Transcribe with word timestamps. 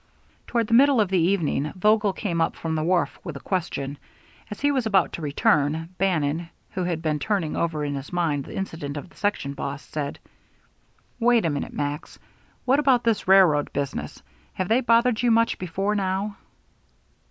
Toward 0.47 0.65
the 0.65 0.73
middle 0.73 0.99
of 0.99 1.09
the 1.09 1.19
evening 1.19 1.71
Vogel 1.75 2.11
came 2.11 2.41
up 2.41 2.55
from 2.55 2.73
the 2.73 2.81
wharf 2.81 3.19
with 3.23 3.35
a 3.35 3.39
question. 3.39 3.99
As 4.49 4.59
he 4.61 4.71
was 4.71 4.87
about 4.87 5.13
to 5.13 5.21
return, 5.21 5.89
Bannon, 5.99 6.49
who 6.71 6.85
had 6.85 7.03
been 7.03 7.19
turning 7.19 7.55
over 7.55 7.85
in 7.85 7.93
his 7.93 8.11
mind 8.11 8.45
the 8.45 8.55
incident 8.55 8.97
of 8.97 9.09
the 9.11 9.15
section 9.17 9.53
boss, 9.53 9.83
said: 9.83 10.17
"Wait 11.19 11.45
a 11.45 11.51
minute, 11.51 11.73
Max. 11.73 12.17
What 12.65 12.79
about 12.79 13.03
this 13.03 13.27
railroad 13.27 13.71
business 13.73 14.23
have 14.53 14.69
they 14.69 14.81
bothered 14.81 15.21
you 15.21 15.29
much 15.29 15.59
before 15.59 15.93
now?" 15.93 16.35